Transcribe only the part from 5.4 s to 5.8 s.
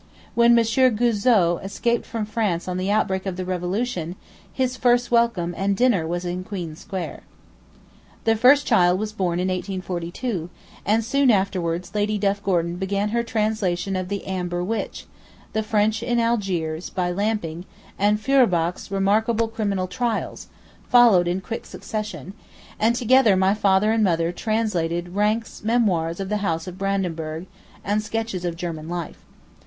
and